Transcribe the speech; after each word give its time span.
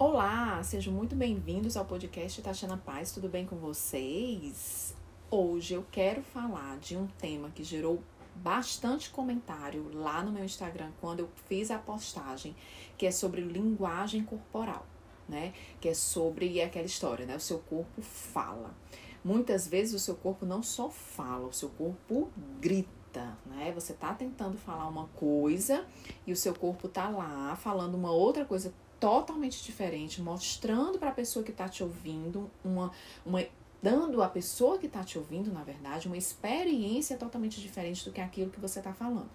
Olá, 0.00 0.62
sejam 0.62 0.94
muito 0.94 1.14
bem-vindos 1.14 1.76
ao 1.76 1.84
podcast 1.84 2.40
Tatiana 2.40 2.78
Paz, 2.78 3.12
tudo 3.12 3.28
bem 3.28 3.44
com 3.44 3.56
vocês? 3.56 4.94
Hoje 5.30 5.74
eu 5.74 5.84
quero 5.92 6.22
falar 6.22 6.78
de 6.78 6.96
um 6.96 7.06
tema 7.06 7.50
que 7.50 7.62
gerou 7.62 8.02
bastante 8.34 9.10
comentário 9.10 9.90
lá 9.92 10.22
no 10.22 10.32
meu 10.32 10.42
Instagram 10.42 10.90
quando 11.02 11.20
eu 11.20 11.28
fiz 11.46 11.70
a 11.70 11.76
postagem, 11.76 12.56
que 12.96 13.04
é 13.04 13.10
sobre 13.10 13.42
linguagem 13.42 14.24
corporal, 14.24 14.86
né? 15.28 15.52
Que 15.82 15.90
é 15.90 15.94
sobre 15.94 16.62
aquela 16.62 16.86
história, 16.86 17.26
né? 17.26 17.36
O 17.36 17.40
seu 17.40 17.58
corpo 17.58 18.00
fala. 18.00 18.74
Muitas 19.22 19.68
vezes 19.68 19.92
o 19.92 19.98
seu 19.98 20.14
corpo 20.14 20.46
não 20.46 20.62
só 20.62 20.88
fala, 20.88 21.46
o 21.46 21.52
seu 21.52 21.68
corpo 21.68 22.30
grita, 22.58 23.36
né? 23.44 23.70
Você 23.74 23.92
tá 23.92 24.14
tentando 24.14 24.56
falar 24.56 24.88
uma 24.88 25.08
coisa 25.08 25.84
e 26.26 26.32
o 26.32 26.36
seu 26.36 26.54
corpo 26.54 26.88
tá 26.88 27.10
lá 27.10 27.54
falando 27.54 27.96
uma 27.96 28.10
outra 28.10 28.46
coisa 28.46 28.72
totalmente 29.00 29.64
diferente, 29.64 30.20
mostrando 30.20 30.98
para 30.98 31.08
a 31.08 31.14
pessoa 31.14 31.44
que 31.44 31.50
está 31.50 31.68
te 31.68 31.82
ouvindo 31.82 32.50
uma, 32.62 32.92
uma 33.24 33.42
dando 33.82 34.22
à 34.22 34.28
pessoa 34.28 34.78
que 34.78 34.86
está 34.86 35.02
te 35.02 35.18
ouvindo, 35.18 35.50
na 35.50 35.64
verdade, 35.64 36.06
uma 36.06 36.16
experiência 36.16 37.16
totalmente 37.16 37.60
diferente 37.60 38.04
do 38.04 38.12
que 38.12 38.20
aquilo 38.20 38.50
que 38.50 38.60
você 38.60 38.78
está 38.78 38.92
falando. 38.92 39.30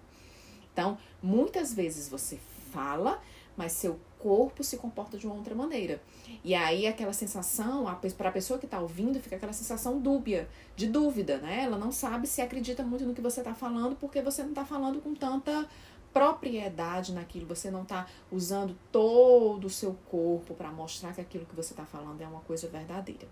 Então, 0.72 0.96
muitas 1.22 1.74
vezes 1.74 2.08
você 2.08 2.38
fala, 2.70 3.20
mas 3.56 3.72
seu 3.72 3.98
corpo 4.18 4.62
se 4.62 4.76
comporta 4.76 5.16
de 5.16 5.26
uma 5.26 5.34
outra 5.34 5.54
maneira. 5.54 6.00
E 6.44 6.54
aí 6.54 6.86
aquela 6.86 7.12
sensação, 7.12 7.84
para 8.16 8.28
a 8.28 8.32
pessoa 8.32 8.58
que 8.58 8.66
está 8.66 8.78
ouvindo, 8.78 9.18
fica 9.20 9.36
aquela 9.36 9.52
sensação 9.52 9.98
dúbia, 9.98 10.48
de 10.76 10.86
dúvida, 10.86 11.38
né? 11.38 11.64
Ela 11.64 11.78
não 11.78 11.90
sabe 11.90 12.26
se 12.26 12.40
acredita 12.40 12.82
muito 12.82 13.04
no 13.04 13.14
que 13.14 13.20
você 13.20 13.40
está 13.40 13.54
falando, 13.54 13.96
porque 13.96 14.20
você 14.20 14.42
não 14.42 14.50
está 14.50 14.64
falando 14.64 15.00
com 15.00 15.14
tanta 15.14 15.68
propriedade 16.16 17.12
naquilo, 17.12 17.46
você 17.46 17.70
não 17.70 17.82
está 17.82 18.06
usando 18.32 18.74
todo 18.90 19.66
o 19.66 19.70
seu 19.70 19.94
corpo 20.10 20.54
para 20.54 20.70
mostrar 20.70 21.12
que 21.12 21.20
aquilo 21.20 21.44
que 21.44 21.54
você 21.54 21.74
está 21.74 21.84
falando 21.84 22.22
é 22.22 22.26
uma 22.26 22.40
coisa 22.40 22.66
verdadeira. 22.68 23.28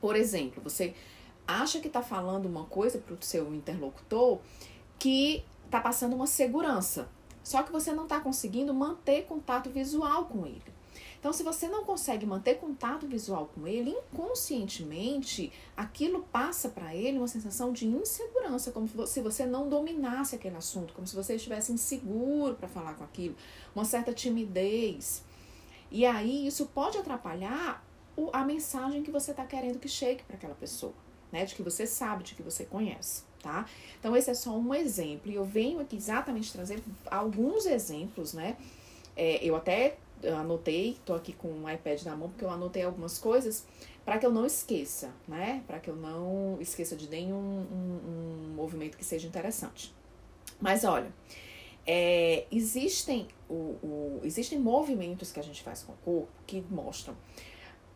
Por 0.00 0.16
exemplo, 0.16 0.60
você 0.60 0.92
acha 1.46 1.78
que 1.78 1.86
está 1.86 2.02
falando 2.02 2.46
uma 2.46 2.64
coisa 2.64 2.98
para 2.98 3.14
o 3.14 3.18
seu 3.20 3.54
interlocutor 3.54 4.40
que 4.98 5.44
está 5.64 5.80
passando 5.80 6.16
uma 6.16 6.26
segurança, 6.26 7.08
só 7.44 7.62
que 7.62 7.70
você 7.70 7.92
não 7.92 8.02
está 8.02 8.18
conseguindo 8.18 8.74
manter 8.74 9.26
contato 9.26 9.70
visual 9.70 10.24
com 10.24 10.44
ele. 10.44 10.64
Então, 11.20 11.34
se 11.34 11.42
você 11.42 11.68
não 11.68 11.84
consegue 11.84 12.24
manter 12.24 12.54
contato 12.54 13.06
visual 13.06 13.50
com 13.54 13.68
ele, 13.68 13.90
inconscientemente, 13.90 15.52
aquilo 15.76 16.22
passa 16.32 16.70
para 16.70 16.94
ele 16.96 17.18
uma 17.18 17.28
sensação 17.28 17.74
de 17.74 17.86
insegurança, 17.86 18.72
como 18.72 18.88
se 19.06 19.20
você 19.20 19.44
não 19.44 19.68
dominasse 19.68 20.34
aquele 20.34 20.56
assunto, 20.56 20.94
como 20.94 21.06
se 21.06 21.14
você 21.14 21.34
estivesse 21.34 21.72
inseguro 21.72 22.54
para 22.54 22.66
falar 22.66 22.94
com 22.94 23.04
aquilo, 23.04 23.36
uma 23.74 23.84
certa 23.84 24.14
timidez. 24.14 25.22
E 25.90 26.06
aí, 26.06 26.46
isso 26.46 26.64
pode 26.66 26.96
atrapalhar 26.96 27.84
a 28.32 28.42
mensagem 28.42 29.02
que 29.02 29.10
você 29.10 29.32
está 29.32 29.44
querendo 29.44 29.78
que 29.78 29.88
chegue 29.88 30.22
para 30.22 30.36
aquela 30.36 30.54
pessoa, 30.54 30.94
né? 31.30 31.44
De 31.44 31.54
que 31.54 31.62
você 31.62 31.86
sabe, 31.86 32.24
de 32.24 32.34
que 32.34 32.42
você 32.42 32.64
conhece, 32.64 33.24
tá? 33.42 33.66
Então, 33.98 34.16
esse 34.16 34.30
é 34.30 34.34
só 34.34 34.56
um 34.56 34.74
exemplo, 34.74 35.30
e 35.30 35.34
eu 35.34 35.44
venho 35.44 35.80
aqui 35.80 35.96
exatamente 35.96 36.50
trazer 36.50 36.82
alguns 37.10 37.66
exemplos, 37.66 38.32
né? 38.32 38.56
É, 39.14 39.44
eu 39.44 39.54
até 39.54 39.98
eu 40.22 40.36
anotei, 40.36 40.98
tô 41.04 41.14
aqui 41.14 41.32
com 41.32 41.48
o 41.48 41.70
iPad 41.70 42.02
na 42.02 42.16
mão 42.16 42.28
porque 42.28 42.44
eu 42.44 42.50
anotei 42.50 42.82
algumas 42.82 43.18
coisas 43.18 43.66
para 44.04 44.18
que 44.18 44.26
eu 44.26 44.32
não 44.32 44.46
esqueça, 44.46 45.12
né? 45.28 45.62
Para 45.66 45.78
que 45.78 45.88
eu 45.88 45.96
não 45.96 46.58
esqueça 46.60 46.96
de 46.96 47.08
nenhum 47.08 47.36
um, 47.36 48.00
um 48.50 48.54
movimento 48.54 48.96
que 48.96 49.04
seja 49.04 49.26
interessante. 49.26 49.94
Mas 50.60 50.84
olha, 50.84 51.12
é, 51.86 52.46
existem, 52.50 53.28
o, 53.48 53.54
o, 53.54 54.20
existem 54.24 54.58
movimentos 54.58 55.32
que 55.32 55.40
a 55.40 55.42
gente 55.42 55.62
faz 55.62 55.82
com 55.82 55.92
o 55.92 55.96
corpo 55.96 56.32
que 56.46 56.64
mostram 56.70 57.16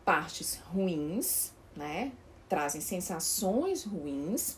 partes 0.03 0.55
ruins, 0.73 1.51
né? 1.75 2.11
Trazem 2.47 2.81
sensações 2.81 3.83
ruins. 3.83 4.57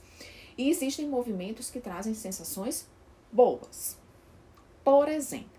E 0.58 0.70
existem 0.70 1.08
movimentos 1.08 1.70
que 1.70 1.80
trazem 1.80 2.14
sensações 2.14 2.88
boas. 3.32 3.98
Por 4.84 5.08
exemplo, 5.08 5.50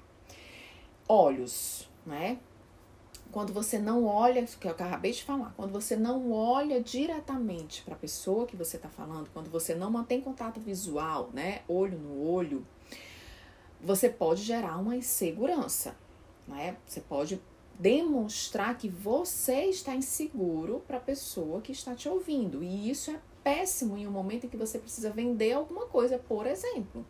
olhos 1.09 1.89
né? 2.07 2.39
Quando 3.31 3.53
você 3.53 3.79
não 3.79 4.07
olha, 4.07 4.43
que 4.45 4.67
eu 4.67 4.71
acabei 4.71 5.13
de 5.13 5.23
falar, 5.23 5.53
quando 5.55 5.71
você 5.71 5.97
não 5.97 6.33
olha 6.33 6.83
diretamente 6.83 7.83
para 7.83 7.95
a 7.95 7.99
pessoa 7.99 8.47
que 8.47 8.57
você 8.57 8.77
está 8.77 8.89
falando, 8.89 9.29
quando 9.35 9.51
você 9.51 9.75
não 9.75 9.91
mantém 9.91 10.21
contato 10.21 10.59
visual, 10.59 11.29
né, 11.35 11.61
olho 11.69 11.99
no 11.99 12.27
olho, 12.27 12.67
você 13.81 14.09
pode 14.09 14.43
gerar 14.43 14.79
uma 14.79 14.97
insegurança, 14.97 15.95
né? 16.47 16.77
Você 16.87 17.01
pode 17.01 17.41
demonstrar 17.79 18.77
que 18.77 18.89
você 18.89 19.67
está 19.67 19.95
inseguro 19.95 20.83
para 20.87 20.97
a 20.97 21.01
pessoa 21.01 21.61
que 21.61 21.71
está 21.71 21.95
te 21.95 22.09
ouvindo. 22.09 22.63
E 22.63 22.91
isso 22.91 23.11
é 23.11 23.21
péssimo 23.45 23.97
em 23.97 24.07
um 24.07 24.11
momento 24.11 24.47
em 24.47 24.49
que 24.49 24.57
você 24.57 24.79
precisa 24.79 25.11
vender 25.11 25.53
alguma 25.53 25.87
coisa, 25.87 26.19
por 26.19 26.47
exemplo. 26.47 27.07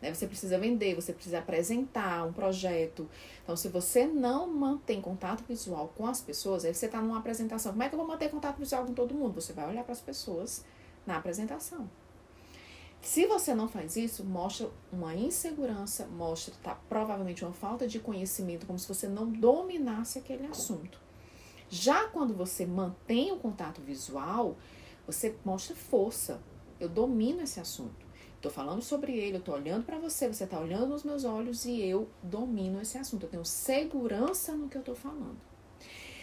Né? 0.00 0.12
Você 0.14 0.26
precisa 0.26 0.58
vender, 0.58 0.94
você 0.94 1.12
precisa 1.12 1.38
apresentar 1.38 2.26
um 2.26 2.32
projeto. 2.32 3.08
Então, 3.42 3.56
se 3.56 3.68
você 3.68 4.06
não 4.06 4.46
mantém 4.48 5.00
contato 5.00 5.44
visual 5.46 5.92
com 5.96 6.06
as 6.06 6.20
pessoas, 6.20 6.64
aí 6.64 6.74
você 6.74 6.86
está 6.86 7.00
numa 7.00 7.18
apresentação. 7.18 7.72
Como 7.72 7.82
é 7.82 7.88
que 7.88 7.94
eu 7.94 7.98
vou 7.98 8.08
manter 8.08 8.30
contato 8.30 8.58
visual 8.58 8.84
com 8.84 8.94
todo 8.94 9.14
mundo? 9.14 9.40
Você 9.40 9.52
vai 9.52 9.68
olhar 9.68 9.84
para 9.84 9.92
as 9.92 10.00
pessoas 10.00 10.64
na 11.06 11.16
apresentação. 11.16 11.88
Se 13.02 13.26
você 13.26 13.54
não 13.54 13.66
faz 13.66 13.96
isso, 13.96 14.24
mostra 14.24 14.70
uma 14.92 15.14
insegurança, 15.14 16.06
mostra 16.06 16.54
tá, 16.62 16.74
provavelmente 16.88 17.44
uma 17.44 17.54
falta 17.54 17.86
de 17.86 17.98
conhecimento, 17.98 18.66
como 18.66 18.78
se 18.78 18.86
você 18.86 19.08
não 19.08 19.30
dominasse 19.30 20.18
aquele 20.18 20.46
assunto. 20.46 21.00
Já 21.70 22.08
quando 22.08 22.34
você 22.34 22.66
mantém 22.66 23.32
o 23.32 23.38
contato 23.38 23.80
visual, 23.80 24.56
você 25.06 25.34
mostra 25.44 25.74
força. 25.74 26.42
Eu 26.78 26.88
domino 26.88 27.42
esse 27.42 27.58
assunto. 27.58 28.09
Tô 28.40 28.48
falando 28.48 28.80
sobre 28.80 29.12
ele, 29.12 29.36
eu 29.36 29.42
tô 29.42 29.52
olhando 29.52 29.84
para 29.84 29.98
você, 29.98 30.26
você 30.26 30.46
tá 30.46 30.58
olhando 30.58 30.86
nos 30.86 31.04
meus 31.04 31.24
olhos 31.24 31.66
e 31.66 31.82
eu 31.82 32.08
domino 32.22 32.80
esse 32.80 32.96
assunto. 32.96 33.26
Eu 33.26 33.28
tenho 33.28 33.44
segurança 33.44 34.54
no 34.54 34.68
que 34.68 34.78
eu 34.78 34.82
tô 34.82 34.94
falando. 34.94 35.36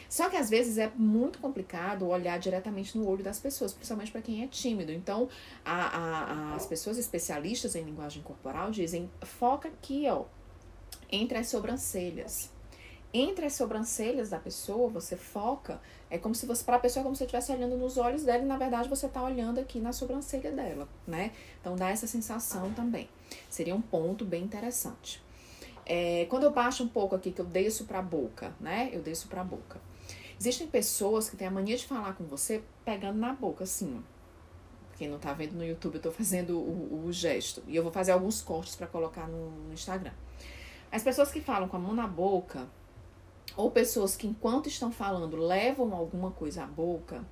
Só 0.09 0.29
que 0.29 0.37
às 0.37 0.49
vezes 0.49 0.77
é 0.77 0.91
muito 0.95 1.37
complicado 1.39 2.07
olhar 2.07 2.39
diretamente 2.39 2.97
no 2.97 3.07
olho 3.07 3.23
das 3.23 3.39
pessoas, 3.39 3.73
principalmente 3.73 4.11
para 4.11 4.21
quem 4.21 4.43
é 4.43 4.47
tímido. 4.47 4.91
Então, 4.91 5.29
a, 5.63 5.73
a, 5.73 6.55
as 6.55 6.65
pessoas 6.65 6.97
especialistas 6.97 7.75
em 7.75 7.83
linguagem 7.83 8.23
corporal 8.23 8.71
dizem: 8.71 9.11
foca 9.21 9.67
aqui, 9.67 10.05
ó, 10.07 10.25
entre 11.11 11.37
as 11.37 11.49
sobrancelhas 11.49 12.49
entre 13.19 13.45
as 13.45 13.53
sobrancelhas 13.53 14.29
da 14.29 14.39
pessoa, 14.39 14.89
você 14.89 15.15
foca, 15.15 15.79
é 16.09 16.17
como 16.17 16.35
se 16.35 16.45
você, 16.45 16.63
para 16.63 16.75
a 16.75 16.79
pessoa, 16.79 17.01
é 17.01 17.03
como 17.03 17.15
se 17.15 17.19
você 17.19 17.25
estivesse 17.25 17.51
olhando 17.51 17.77
nos 17.77 17.97
olhos 17.97 18.23
dela 18.23 18.43
e 18.43 18.45
na 18.45 18.57
verdade 18.57 18.89
você 18.89 19.05
está 19.05 19.23
olhando 19.23 19.59
aqui 19.59 19.79
na 19.79 19.93
sobrancelha 19.93 20.51
dela, 20.51 20.87
né? 21.05 21.31
Então 21.59 21.75
dá 21.75 21.89
essa 21.89 22.07
sensação 22.07 22.73
também. 22.73 23.09
Seria 23.49 23.75
um 23.75 23.81
ponto 23.81 24.25
bem 24.25 24.43
interessante. 24.43 25.21
É, 25.85 26.25
quando 26.29 26.43
eu 26.43 26.51
baixo 26.51 26.83
um 26.83 26.87
pouco 26.87 27.15
aqui, 27.15 27.31
que 27.31 27.39
eu 27.39 27.45
desço 27.45 27.85
para 27.85 27.99
a 27.99 28.01
boca, 28.01 28.53
né? 28.59 28.89
Eu 28.91 29.01
desço 29.01 29.27
para 29.27 29.41
a 29.41 29.43
boca. 29.43 29.79
Existem 30.39 30.67
pessoas 30.67 31.29
que 31.29 31.37
têm 31.37 31.47
a 31.47 31.51
mania 31.51 31.77
de 31.77 31.85
falar 31.85 32.13
com 32.13 32.25
você 32.25 32.61
pegando 32.83 33.17
na 33.17 33.33
boca, 33.33 33.63
assim. 33.63 34.03
Quem 34.97 35.07
não 35.07 35.17
tá 35.17 35.31
vendo 35.31 35.53
no 35.53 35.65
YouTube, 35.65 35.95
eu 35.95 36.01
tô 36.01 36.11
fazendo 36.11 36.59
o, 36.59 37.05
o 37.05 37.13
gesto. 37.13 37.63
E 37.67 37.75
eu 37.75 37.83
vou 37.83 37.91
fazer 37.91 38.11
alguns 38.11 38.41
cortes 38.41 38.75
para 38.75 38.85
colocar 38.85 39.27
no, 39.27 39.49
no 39.49 39.73
Instagram. 39.73 40.11
As 40.91 41.03
pessoas 41.03 41.31
que 41.31 41.41
falam 41.41 41.67
com 41.67 41.77
a 41.77 41.79
mão 41.79 41.93
na 41.93 42.07
boca, 42.07 42.67
ou 43.57 43.71
pessoas 43.71 44.15
que 44.15 44.27
enquanto 44.27 44.67
estão 44.67 44.91
falando 44.91 45.35
levam 45.35 45.93
alguma 45.93 46.31
coisa 46.31 46.63
à 46.63 46.67
boca, 46.67 47.25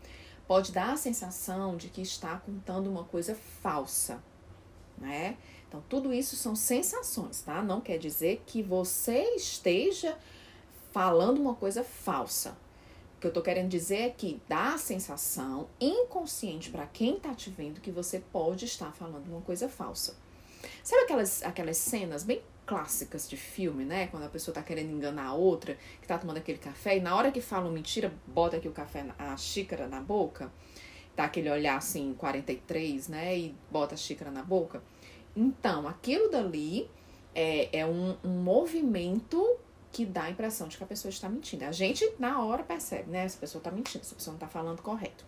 pode 0.47 0.72
dar 0.72 0.94
a 0.94 0.97
sensação 0.97 1.78
de 1.78 1.88
que 1.88 2.02
está 2.02 2.38
contando 2.38 2.90
uma 2.90 3.03
coisa 3.03 3.36
falsa, 3.62 4.22
né? 4.97 5.38
Então, 5.68 5.84
tudo 5.88 6.13
isso 6.13 6.36
são 6.36 6.56
sensações, 6.56 7.41
tá? 7.41 7.62
Não 7.62 7.80
quer 7.80 7.97
dizer 7.97 8.44
que 8.46 8.62
você 8.62 9.36
esteja 9.36 10.18
falando 10.91 11.40
uma 11.40 11.53
coisa 11.53 11.84
falsa. 11.84 12.57
O 13.18 13.21
que 13.21 13.28
eu 13.28 13.33
tô 13.33 13.42
querendo 13.42 13.69
dizer 13.69 13.98
é 13.98 14.10
que 14.10 14.42
dá 14.48 14.74
a 14.74 14.78
sensação 14.78 15.68
inconsciente 15.80 16.69
para 16.69 16.86
quem 16.86 17.19
tá 17.19 17.33
te 17.33 17.50
vendo 17.50 17.81
que 17.81 17.92
você 17.92 18.19
pode 18.19 18.66
estar 18.66 18.92
falando 18.94 19.28
uma 19.28 19.42
coisa 19.42 19.68
falsa. 19.69 20.16
Sabe 20.83 21.04
aquelas, 21.04 21.44
aquelas 21.44 21.78
cenas 21.78 22.24
bem 22.24 22.42
clássicas 22.65 23.29
de 23.29 23.38
filme, 23.38 23.85
né? 23.85 24.07
Quando 24.07 24.23
a 24.23 24.29
pessoa 24.29 24.53
tá 24.53 24.63
querendo 24.63 24.91
enganar 24.91 25.27
a 25.27 25.33
outra, 25.33 25.77
que 26.01 26.07
tá 26.07 26.17
tomando 26.17 26.38
aquele 26.38 26.57
café, 26.57 26.97
e 26.97 27.00
na 27.00 27.15
hora 27.15 27.31
que 27.31 27.41
falam 27.41 27.71
mentira, 27.71 28.12
bota 28.25 28.57
aqui 28.57 28.67
o 28.67 28.71
café, 28.71 29.06
a 29.17 29.38
xícara 29.38 29.88
na 29.88 30.01
boca, 30.01 30.51
tá 31.15 31.25
aquele 31.25 31.50
olhar 31.50 31.77
assim, 31.77 32.13
43, 32.17 33.07
né? 33.07 33.38
E 33.38 33.56
bota 33.71 33.95
a 33.95 33.97
xícara 33.97 34.31
na 34.31 34.44
boca. 34.44 34.81
Então, 35.35 35.88
aquilo 35.88 36.29
dali 36.29 36.89
é, 37.33 37.79
é 37.79 37.85
um, 37.85 38.17
um 38.23 38.41
movimento 38.41 39.57
que 39.91 40.06
dá 40.06 40.23
a 40.23 40.29
impressão 40.29 40.68
de 40.68 40.77
que 40.77 40.83
a 40.83 40.88
pessoa 40.88 41.09
está 41.09 41.29
mentindo. 41.29 41.65
A 41.65 41.71
gente, 41.71 42.09
na 42.18 42.44
hora, 42.44 42.63
percebe, 42.63 43.11
né? 43.11 43.25
Essa 43.25 43.38
pessoa 43.38 43.63
tá 43.63 43.71
mentindo, 43.71 44.03
essa 44.03 44.15
pessoa 44.15 44.33
não 44.33 44.39
tá 44.39 44.47
falando 44.47 44.81
correto. 44.81 45.25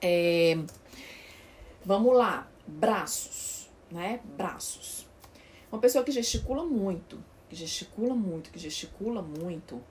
É, 0.00 0.56
vamos 1.84 2.16
lá, 2.16 2.48
braços, 2.66 3.68
né? 3.90 4.20
Braços. 4.36 5.07
Uma 5.70 5.80
pessoa 5.80 6.02
que 6.02 6.10
gesticula 6.10 6.64
muito, 6.64 7.22
que 7.48 7.56
gesticula 7.56 8.14
muito, 8.14 8.50
que 8.50 8.58
gesticula 8.58 9.22
muito, 9.22 9.82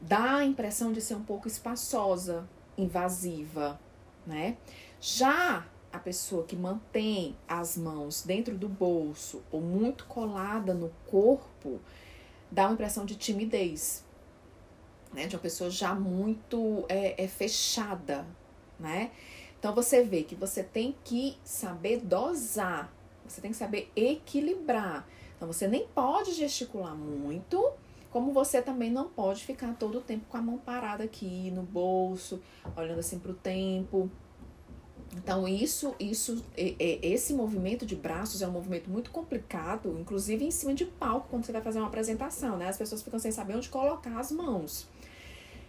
dá 0.00 0.36
a 0.36 0.44
impressão 0.44 0.92
de 0.92 1.00
ser 1.00 1.14
um 1.14 1.22
pouco 1.22 1.46
espaçosa, 1.46 2.48
invasiva, 2.76 3.78
né? 4.26 4.56
Já 5.00 5.66
a 5.92 5.98
pessoa 5.98 6.44
que 6.44 6.54
mantém 6.54 7.36
as 7.46 7.76
mãos 7.76 8.22
dentro 8.22 8.56
do 8.56 8.68
bolso 8.68 9.42
ou 9.50 9.60
muito 9.60 10.04
colada 10.04 10.74
no 10.74 10.90
corpo 11.06 11.80
dá 12.50 12.66
uma 12.66 12.74
impressão 12.74 13.04
de 13.04 13.16
timidez, 13.16 14.04
né? 15.12 15.26
De 15.26 15.36
uma 15.36 15.42
pessoa 15.42 15.70
já 15.70 15.94
muito 15.94 16.84
é, 16.88 17.22
é 17.22 17.28
fechada, 17.28 18.26
né? 18.78 19.10
Então 19.58 19.74
você 19.74 20.04
vê 20.04 20.22
que 20.22 20.34
você 20.34 20.62
tem 20.62 20.94
que 21.04 21.36
saber 21.42 22.00
dosar, 22.00 22.92
você 23.32 23.40
tem 23.40 23.50
que 23.50 23.56
saber 23.56 23.90
equilibrar. 23.94 25.06
Então 25.36 25.46
você 25.46 25.68
nem 25.68 25.86
pode 25.88 26.32
gesticular 26.32 26.94
muito, 26.94 27.72
como 28.10 28.32
você 28.32 28.60
também 28.60 28.90
não 28.90 29.08
pode 29.08 29.44
ficar 29.44 29.74
todo 29.74 29.98
o 29.98 30.00
tempo 30.00 30.26
com 30.28 30.36
a 30.36 30.42
mão 30.42 30.58
parada 30.58 31.04
aqui 31.04 31.50
no 31.50 31.62
bolso, 31.62 32.40
olhando 32.76 32.98
assim 33.00 33.18
para 33.18 33.30
o 33.30 33.34
tempo. 33.34 34.10
Então, 35.16 35.48
isso, 35.48 35.94
isso, 35.98 36.44
esse 36.56 37.32
movimento 37.32 37.86
de 37.86 37.96
braços 37.96 38.42
é 38.42 38.48
um 38.48 38.50
movimento 38.50 38.90
muito 38.90 39.10
complicado, 39.10 39.96
inclusive 39.98 40.44
em 40.44 40.50
cima 40.50 40.74
de 40.74 40.84
palco, 40.84 41.28
quando 41.30 41.46
você 41.46 41.52
vai 41.52 41.62
fazer 41.62 41.78
uma 41.78 41.88
apresentação, 41.88 42.58
né? 42.58 42.68
As 42.68 42.76
pessoas 42.76 43.02
ficam 43.02 43.18
sem 43.18 43.32
saber 43.32 43.56
onde 43.56 43.70
colocar 43.70 44.18
as 44.18 44.30
mãos. 44.30 44.86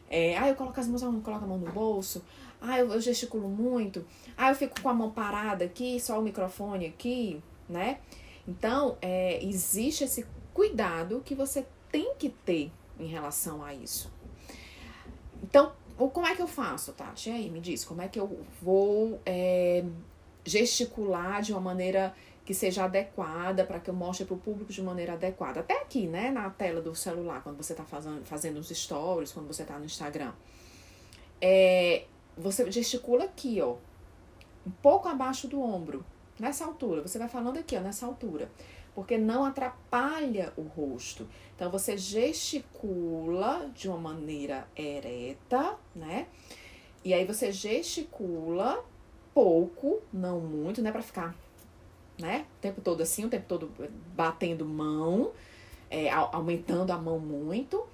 É, 0.10 0.38
ah, 0.38 0.50
eu 0.50 0.56
coloco 0.56 0.80
as 0.80 0.88
mãos, 0.88 1.02
eu 1.02 1.12
coloco 1.22 1.46
a 1.46 1.48
mão 1.48 1.58
no 1.58 1.72
bolso. 1.72 2.24
Ah, 2.60 2.80
eu, 2.80 2.92
eu 2.92 3.00
gesticulo 3.00 3.48
muito. 3.48 4.06
Ah, 4.36 4.50
eu 4.50 4.56
fico 4.56 4.82
com 4.82 4.90
a 4.90 4.94
mão 4.94 5.12
parada 5.12 5.64
aqui, 5.64 6.00
só 6.00 6.20
o 6.20 6.22
microfone 6.22 6.88
aqui, 6.88 7.42
né? 7.70 8.00
Então, 8.48 8.98
é, 9.02 9.44
existe 9.46 10.04
esse 10.04 10.26
cuidado 10.54 11.22
que 11.24 11.36
você 11.36 11.66
tem 11.92 12.16
que 12.16 12.30
ter 12.30 12.72
em 13.00 13.06
relação 13.06 13.64
a 13.64 13.74
isso. 13.74 14.12
Então, 15.44 15.72
como 15.96 16.26
é 16.26 16.36
que 16.36 16.42
eu 16.42 16.48
faço, 16.48 16.94
Tati? 16.94 17.30
E 17.30 17.34
aí, 17.34 17.50
me 17.50 17.60
diz, 17.60 17.86
como 17.86 18.02
é 18.02 18.08
que 18.08 18.20
eu 18.20 18.40
vou 18.62 19.22
é, 19.26 19.86
gesticular 20.44 21.42
de 21.42 21.52
uma 21.52 21.62
maneira 21.62 22.14
que 22.44 22.54
seja 22.54 22.86
adequada, 22.86 23.64
para 23.64 23.80
que 23.80 23.90
eu 23.90 23.94
mostre 23.94 24.26
para 24.26 24.34
o 24.34 24.40
público 24.40 24.72
de 24.72 24.82
maneira 24.82 25.14
adequada? 25.14 25.60
Até 25.60 25.82
aqui, 25.82 26.08
né, 26.08 26.32
na 26.32 26.50
tela 26.50 26.82
do 26.82 26.96
celular, 26.96 27.44
quando 27.44 27.58
você 27.58 27.74
está 27.74 27.86
fazendo, 27.86 28.26
fazendo 28.26 28.58
os 28.58 28.70
stories, 28.70 29.32
quando 29.32 29.48
você 29.48 29.62
está 29.62 29.78
no 29.78 29.86
Instagram. 29.86 30.34
É, 31.42 32.06
você 32.38 32.70
gesticula 32.72 33.26
aqui, 33.26 33.62
ó, 33.62 33.76
um 34.66 34.72
pouco 34.82 35.08
abaixo 35.08 35.48
do 35.48 35.62
ombro, 35.62 36.04
nessa 36.40 36.66
altura. 36.66 37.02
Você 37.02 37.20
vai 37.20 37.28
falando 37.28 37.58
aqui, 37.58 37.76
ó, 37.76 37.82
nessa 37.82 38.06
altura 38.06 38.50
porque 39.00 39.18
não 39.18 39.46
atrapalha 39.46 40.52
o 40.58 40.62
rosto. 40.64 41.26
Então 41.56 41.72
você 41.72 41.98
gesticula 41.98 43.70
de 43.74 43.88
uma 43.88 43.98
maneira 43.98 44.68
ereta, 44.76 45.78
né? 45.96 46.28
E 47.04 47.14
aí 47.14 47.26
você 47.26 47.50
gesticula 47.50 48.84
pouco, 49.34 50.02
não 50.12 50.42
muito, 50.42 50.82
né, 50.82 50.92
para 50.92 51.02
ficar, 51.02 51.34
né, 52.20 52.46
o 52.58 52.62
tempo 52.62 52.82
todo 52.82 53.02
assim, 53.02 53.24
o 53.24 53.30
tempo 53.30 53.46
todo 53.48 53.72
batendo 54.14 54.66
mão, 54.66 55.32
é, 55.90 56.10
aumentando 56.10 56.92
a 56.92 56.98
mão 56.98 57.20
muito 57.20 57.88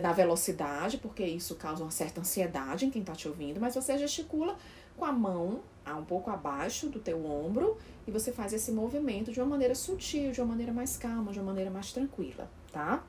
na 0.00 0.12
velocidade, 0.12 0.98
porque 0.98 1.24
isso 1.24 1.54
causa 1.56 1.82
uma 1.82 1.90
certa 1.90 2.20
ansiedade 2.20 2.86
em 2.86 2.90
quem 2.90 3.02
tá 3.02 3.12
te 3.12 3.28
ouvindo, 3.28 3.60
mas 3.60 3.74
você 3.74 3.98
gesticula 3.98 4.56
com 4.96 5.04
a 5.04 5.12
mão 5.12 5.60
um 5.94 6.04
pouco 6.04 6.30
abaixo 6.30 6.88
do 6.88 6.98
teu 6.98 7.24
ombro 7.24 7.76
e 8.06 8.10
você 8.10 8.32
faz 8.32 8.52
esse 8.52 8.72
movimento 8.72 9.30
de 9.30 9.40
uma 9.40 9.46
maneira 9.46 9.74
sutil, 9.74 10.32
de 10.32 10.40
uma 10.40 10.48
maneira 10.48 10.72
mais 10.72 10.96
calma, 10.96 11.32
de 11.32 11.38
uma 11.38 11.46
maneira 11.46 11.70
mais 11.70 11.92
tranquila, 11.92 12.50
tá? 12.72 13.04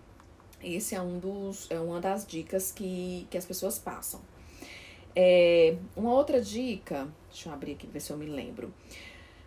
Esse 0.62 0.96
é 0.96 1.02
um 1.02 1.20
dos 1.20 1.70
é 1.70 1.80
uma 1.80 2.00
das 2.00 2.26
dicas 2.26 2.72
que, 2.72 3.28
que 3.30 3.38
as 3.38 3.46
pessoas 3.46 3.80
passam. 3.80 4.20
É, 5.16 5.78
uma 5.96 6.14
outra 6.14 6.40
dica, 6.40 7.08
deixa 7.30 7.50
eu 7.50 7.54
abrir 7.54 7.74
aqui 7.74 7.88
ver 7.88 8.00
se 8.00 8.12
eu 8.12 8.18
me 8.18 8.26
lembro. 8.26 8.74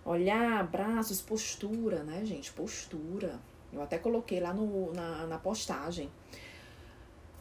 Olhar, 0.05 0.67
braços, 0.67 1.21
postura, 1.21 2.03
né, 2.03 2.25
gente? 2.25 2.53
Postura. 2.53 3.39
Eu 3.73 3.83
até 3.83 3.99
coloquei 3.99 4.41
lá 4.41 4.53
no, 4.53 4.93
na, 4.93 5.27
na 5.27 5.39
postagem. 5.39 6.11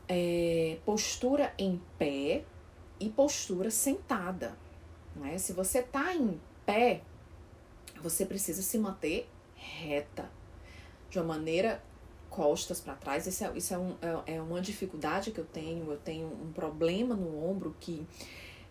É, 0.09 0.79
postura 0.85 1.53
em 1.57 1.79
pé 1.97 2.43
e 2.99 3.09
postura 3.09 3.69
sentada. 3.69 4.57
Né? 5.15 5.37
Se 5.37 5.53
você 5.53 5.83
tá 5.83 6.15
em 6.15 6.41
pé, 6.65 7.01
você 8.01 8.25
precisa 8.25 8.61
se 8.61 8.77
manter 8.77 9.29
reta, 9.55 10.29
de 11.09 11.19
uma 11.19 11.35
maneira 11.35 11.81
costas 12.29 12.79
para 12.79 12.95
trás. 12.95 13.27
Isso, 13.27 13.43
é, 13.43 13.57
isso 13.57 13.73
é, 13.73 13.77
um, 13.77 13.95
é, 14.01 14.35
é, 14.35 14.41
uma 14.41 14.61
dificuldade 14.61 15.31
que 15.31 15.39
eu 15.39 15.45
tenho. 15.45 15.91
Eu 15.91 15.97
tenho 15.97 16.27
um 16.27 16.51
problema 16.51 17.15
no 17.15 17.43
ombro 17.43 17.75
que 17.79 18.05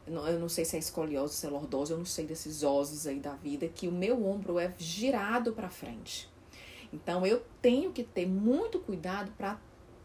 eu 0.07 0.39
não 0.39 0.49
sei 0.49 0.65
se 0.65 0.77
é 0.77 0.79
escoliose, 0.79 1.35
se 1.35 1.47
é 1.47 1.51
lordose, 1.51 1.93
eu 1.93 1.99
não 1.99 2.07
sei 2.07 2.25
desses 2.25 2.63
ossos 2.63 3.07
aí 3.07 3.21
da 3.21 3.35
vida, 3.35 3.69
que 3.69 3.87
o 3.87 3.93
meu 3.93 4.27
ombro 4.27 4.59
é 4.59 4.73
girado 4.79 5.53
para 5.53 5.69
frente. 5.69 6.31
Então 6.91 7.27
eu 7.27 7.45
tenho 7.61 7.93
que 7.93 8.03
ter 8.03 8.27
muito 8.27 8.79
cuidado 8.79 9.31
para 9.37 9.61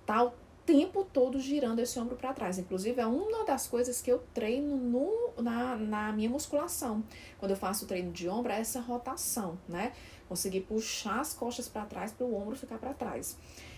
tal 0.06 0.36
tempo 0.66 1.04
todo 1.04 1.40
girando 1.40 1.80
esse 1.80 2.00
ombro 2.00 2.16
para 2.16 2.34
trás. 2.34 2.58
Inclusive, 2.58 3.00
é 3.00 3.06
uma 3.06 3.44
das 3.46 3.68
coisas 3.68 4.02
que 4.02 4.12
eu 4.12 4.20
treino 4.34 4.78
no, 4.78 5.34
na, 5.42 5.76
na 5.76 6.12
minha 6.12 6.30
musculação. 6.30 7.04
Quando 7.38 7.52
eu 7.52 7.58
faço 7.58 7.86
o 7.86 7.88
treino 7.88 8.12
de 8.12 8.28
ombro, 8.30 8.52
é 8.52 8.60
essa 8.60 8.80
rotação, 8.80 9.58
né? 9.68 9.94
Conseguir 10.28 10.62
puxar 10.62 11.20
as 11.20 11.34
costas 11.34 11.68
para 11.68 11.86
trás 11.86 12.12
para 12.12 12.26
o 12.26 12.36
ombro 12.36 12.56
ficar 12.56 12.78
para 12.78 12.94
trás. 12.94 13.38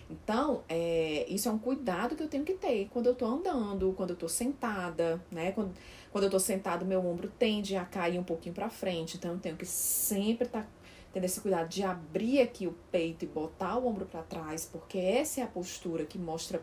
Então, 0.10 0.64
é, 0.70 1.26
isso 1.28 1.50
é 1.50 1.52
um 1.52 1.58
cuidado 1.58 2.16
que 2.16 2.22
eu 2.22 2.28
tenho 2.28 2.44
que 2.44 2.54
ter 2.54 2.88
quando 2.94 3.08
eu 3.08 3.16
tô 3.16 3.26
andando, 3.26 3.92
quando 3.98 4.12
eu 4.12 4.16
tô 4.16 4.30
sentada, 4.30 5.20
né? 5.32 5.52
Quando, 5.52 5.74
quando 6.12 6.26
eu 6.26 6.30
tô 6.30 6.40
sentado, 6.40 6.86
meu 6.86 7.04
ombro 7.06 7.28
tende 7.40 7.76
a 7.76 7.84
cair 7.84 8.20
um 8.20 8.24
pouquinho 8.24 8.54
para 8.54 8.70
frente. 8.70 9.18
Então, 9.18 9.34
eu 9.34 9.40
tenho 9.40 9.58
que 9.58 9.66
sempre 9.66 10.46
estar 10.46 10.62
tá 10.62 10.68
tendo 11.16 11.24
esse 11.24 11.40
cuidado 11.40 11.70
de 11.70 11.82
abrir 11.82 12.42
aqui 12.42 12.68
o 12.68 12.76
peito 12.92 13.24
e 13.24 13.28
botar 13.30 13.78
o 13.78 13.88
ombro 13.88 14.06
para 14.06 14.22
trás, 14.22 14.68
porque 14.70 14.98
essa 14.98 15.40
é 15.40 15.44
a 15.46 15.48
postura 15.48 16.04
que 16.04 16.20
mostra 16.20 16.62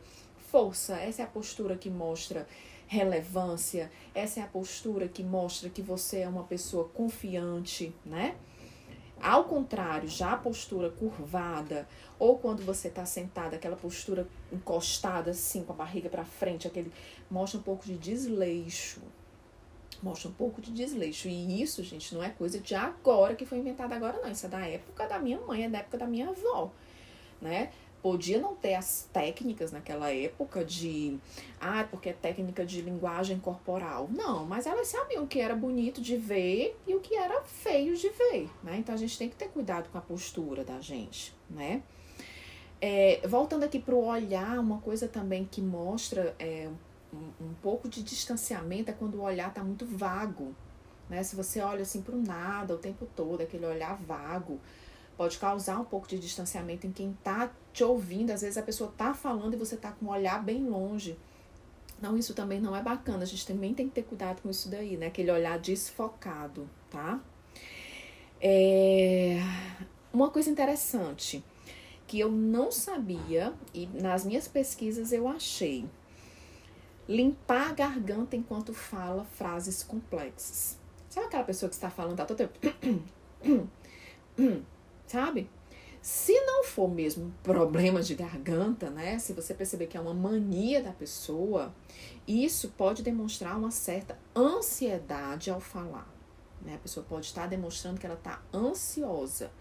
força, 0.50 0.94
essa 0.96 1.22
é 1.22 1.24
a 1.24 1.28
postura 1.28 1.74
que 1.74 1.88
mostra 1.88 2.46
relevância, 2.86 3.90
essa 4.14 4.40
é 4.40 4.42
a 4.42 4.46
postura 4.46 5.08
que 5.08 5.24
mostra 5.24 5.70
que 5.70 5.80
você 5.80 6.18
é 6.18 6.28
uma 6.28 6.44
pessoa 6.44 6.86
confiante, 6.90 7.94
né? 8.04 8.36
Ao 9.18 9.44
contrário, 9.44 10.06
já 10.06 10.32
a 10.32 10.36
postura 10.36 10.90
curvada, 10.90 11.88
ou 12.18 12.38
quando 12.38 12.62
você 12.62 12.88
está 12.88 13.06
sentada, 13.06 13.56
aquela 13.56 13.76
postura 13.76 14.28
encostada 14.52 15.30
assim, 15.30 15.64
com 15.64 15.72
a 15.72 15.76
barriga 15.76 16.10
para 16.10 16.26
frente, 16.26 16.66
aquele 16.66 16.92
mostra 17.30 17.58
um 17.58 17.62
pouco 17.62 17.86
de 17.86 17.96
desleixo, 17.96 19.00
mostra 20.02 20.28
um 20.28 20.32
pouco 20.32 20.60
de 20.60 20.72
desleixo. 20.72 21.28
E 21.28 21.62
isso, 21.62 21.82
gente, 21.82 22.14
não 22.14 22.22
é 22.22 22.30
coisa 22.30 22.58
de 22.58 22.74
agora 22.74 23.34
que 23.34 23.46
foi 23.46 23.58
inventada 23.58 23.94
agora, 23.94 24.20
não. 24.20 24.30
Isso 24.30 24.46
é 24.46 24.48
da 24.48 24.66
época 24.66 25.06
da 25.06 25.18
minha 25.18 25.40
mãe, 25.40 25.64
é 25.64 25.68
da 25.68 25.78
época 25.78 25.98
da 25.98 26.06
minha 26.06 26.28
avó, 26.28 26.70
né? 27.40 27.70
Podia 28.02 28.40
não 28.40 28.56
ter 28.56 28.74
as 28.74 29.08
técnicas 29.12 29.70
naquela 29.70 30.12
época 30.12 30.64
de, 30.64 31.18
ah, 31.60 31.86
porque 31.88 32.08
é 32.08 32.12
técnica 32.12 32.66
de 32.66 32.80
linguagem 32.80 33.38
corporal. 33.38 34.08
Não, 34.10 34.44
mas 34.44 34.66
elas 34.66 34.88
sabiam 34.88 35.22
o 35.22 35.26
que 35.28 35.38
era 35.38 35.54
bonito 35.54 36.00
de 36.00 36.16
ver 36.16 36.76
e 36.84 36.96
o 36.96 37.00
que 37.00 37.14
era 37.14 37.40
feio 37.42 37.96
de 37.96 38.08
ver, 38.08 38.50
né? 38.64 38.76
Então 38.78 38.92
a 38.92 38.98
gente 38.98 39.16
tem 39.16 39.28
que 39.28 39.36
ter 39.36 39.48
cuidado 39.50 39.88
com 39.88 39.98
a 39.98 40.00
postura 40.00 40.64
da 40.64 40.80
gente, 40.80 41.32
né? 41.48 41.80
É, 42.80 43.20
voltando 43.28 43.62
aqui 43.62 43.78
para 43.78 43.94
o 43.94 44.04
olhar, 44.04 44.58
uma 44.58 44.78
coisa 44.78 45.06
também 45.06 45.44
que 45.48 45.60
mostra 45.60 46.34
é, 46.40 46.68
um 47.12 47.54
pouco 47.60 47.88
de 47.88 48.02
distanciamento 48.02 48.90
é 48.90 48.94
quando 48.94 49.16
o 49.16 49.22
olhar 49.22 49.48
está 49.48 49.62
muito 49.62 49.84
vago. 49.84 50.54
Né? 51.08 51.22
Se 51.22 51.36
você 51.36 51.60
olha 51.60 51.82
assim 51.82 52.00
para 52.00 52.14
o 52.14 52.22
nada 52.22 52.74
o 52.74 52.78
tempo 52.78 53.06
todo, 53.14 53.42
aquele 53.42 53.66
olhar 53.66 53.96
vago, 53.96 54.58
pode 55.16 55.38
causar 55.38 55.78
um 55.78 55.84
pouco 55.84 56.08
de 56.08 56.18
distanciamento 56.18 56.86
em 56.86 56.92
quem 56.92 57.10
está 57.10 57.52
te 57.72 57.84
ouvindo. 57.84 58.30
Às 58.30 58.40
vezes 58.40 58.56
a 58.56 58.62
pessoa 58.62 58.90
está 58.90 59.12
falando 59.12 59.54
e 59.54 59.56
você 59.56 59.74
está 59.74 59.92
com 59.92 60.06
o 60.06 60.10
olhar 60.10 60.42
bem 60.42 60.66
longe. 60.66 61.18
Não, 62.00 62.16
isso 62.16 62.34
também 62.34 62.60
não 62.60 62.74
é 62.74 62.82
bacana. 62.82 63.22
A 63.22 63.26
gente 63.26 63.46
também 63.46 63.74
tem 63.74 63.88
que 63.88 63.94
ter 63.94 64.02
cuidado 64.02 64.40
com 64.40 64.50
isso 64.50 64.68
daí, 64.68 64.96
né? 64.96 65.06
Aquele 65.06 65.30
olhar 65.30 65.58
desfocado, 65.58 66.68
tá? 66.90 67.20
É... 68.40 69.38
Uma 70.12 70.30
coisa 70.30 70.50
interessante 70.50 71.44
que 72.06 72.18
eu 72.18 72.30
não 72.30 72.70
sabia 72.70 73.54
e 73.72 73.86
nas 73.86 74.24
minhas 74.24 74.48
pesquisas 74.48 75.12
eu 75.12 75.28
achei 75.28 75.88
limpar 77.08 77.70
a 77.70 77.72
garganta 77.72 78.36
enquanto 78.36 78.72
fala 78.72 79.24
frases 79.24 79.82
complexas. 79.82 80.78
Sabe 81.08 81.26
aquela 81.26 81.44
pessoa 81.44 81.68
que 81.68 81.74
está 81.74 81.90
falando 81.90 82.16
tá 82.16 82.24
todo 82.24 82.38
tempo? 82.38 82.58
Sabe? 85.06 85.50
Se 86.00 86.32
não 86.40 86.64
for 86.64 86.88
mesmo 86.88 87.32
problema 87.44 88.02
de 88.02 88.14
garganta, 88.14 88.90
né? 88.90 89.18
Se 89.20 89.32
você 89.32 89.54
perceber 89.54 89.86
que 89.86 89.96
é 89.96 90.00
uma 90.00 90.14
mania 90.14 90.82
da 90.82 90.90
pessoa, 90.90 91.72
isso 92.26 92.70
pode 92.70 93.02
demonstrar 93.02 93.56
uma 93.56 93.70
certa 93.70 94.18
ansiedade 94.34 95.48
ao 95.48 95.60
falar. 95.60 96.08
Né? 96.60 96.74
A 96.74 96.78
pessoa 96.78 97.06
pode 97.08 97.26
estar 97.26 97.46
demonstrando 97.46 98.00
que 98.00 98.06
ela 98.06 98.16
está 98.16 98.42
ansiosa. 98.52 99.52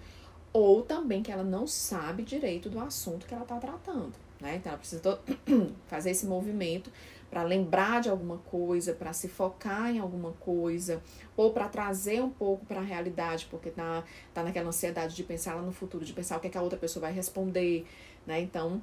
Ou 0.53 0.81
também 0.81 1.21
que 1.21 1.31
ela 1.31 1.43
não 1.43 1.67
sabe 1.67 2.23
direito 2.23 2.69
do 2.69 2.79
assunto 2.79 3.25
que 3.25 3.33
ela 3.33 3.43
está 3.43 3.57
tratando. 3.57 4.13
né? 4.39 4.55
Então 4.55 4.71
ela 4.71 4.79
precisa 4.79 5.19
fazer 5.87 6.09
esse 6.09 6.25
movimento 6.25 6.91
para 7.31 7.43
lembrar 7.43 8.01
de 8.01 8.09
alguma 8.09 8.37
coisa, 8.39 8.93
para 8.93 9.13
se 9.13 9.29
focar 9.29 9.89
em 9.89 9.99
alguma 9.99 10.33
coisa, 10.33 11.01
ou 11.35 11.53
para 11.53 11.69
trazer 11.69 12.21
um 12.21 12.29
pouco 12.29 12.65
para 12.65 12.81
a 12.81 12.83
realidade, 12.83 13.47
porque 13.49 13.71
tá, 13.71 14.03
tá 14.33 14.43
naquela 14.43 14.67
ansiedade 14.67 15.15
de 15.15 15.23
pensar 15.23 15.55
lá 15.55 15.61
no 15.61 15.71
futuro, 15.71 16.03
de 16.03 16.11
pensar 16.11 16.37
o 16.37 16.41
que, 16.41 16.47
é 16.47 16.49
que 16.49 16.57
a 16.57 16.61
outra 16.61 16.77
pessoa 16.77 17.01
vai 17.01 17.13
responder, 17.13 17.87
né? 18.27 18.41
Então, 18.41 18.81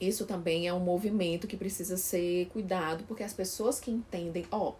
isso 0.00 0.26
também 0.26 0.66
é 0.66 0.74
um 0.74 0.80
movimento 0.80 1.46
que 1.46 1.56
precisa 1.56 1.96
ser 1.96 2.46
cuidado, 2.46 3.04
porque 3.04 3.22
as 3.22 3.32
pessoas 3.32 3.78
que 3.78 3.92
entendem, 3.92 4.44
ó, 4.50 4.74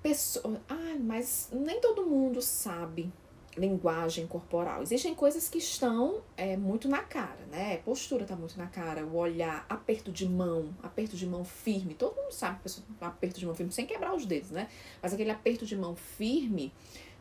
pessoa, 0.00 0.60
ah, 0.68 0.96
mas 1.00 1.48
nem 1.52 1.80
todo 1.80 2.06
mundo 2.06 2.40
sabe 2.40 3.12
linguagem 3.56 4.26
corporal. 4.26 4.82
Existem 4.82 5.14
coisas 5.14 5.48
que 5.48 5.58
estão 5.58 6.22
é, 6.36 6.56
muito 6.56 6.88
na 6.88 7.02
cara, 7.02 7.44
né? 7.50 7.78
Postura 7.78 8.24
tá 8.24 8.36
muito 8.36 8.56
na 8.56 8.66
cara, 8.66 9.04
o 9.04 9.16
olhar, 9.16 9.66
aperto 9.68 10.12
de 10.12 10.28
mão, 10.28 10.70
aperto 10.82 11.16
de 11.16 11.26
mão 11.26 11.44
firme. 11.44 11.94
Todo 11.94 12.14
mundo 12.14 12.32
sabe 12.32 12.60
pessoa, 12.60 12.86
aperto 13.00 13.40
de 13.40 13.46
mão 13.46 13.54
firme, 13.54 13.72
sem 13.72 13.86
quebrar 13.86 14.14
os 14.14 14.24
dedos, 14.24 14.50
né? 14.50 14.68
Mas 15.02 15.12
aquele 15.12 15.30
aperto 15.30 15.66
de 15.66 15.76
mão 15.76 15.96
firme, 15.96 16.72